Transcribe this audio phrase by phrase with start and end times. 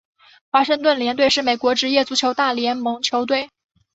[0.51, 3.51] 华盛顿联队是美国职业足球大联盟球队。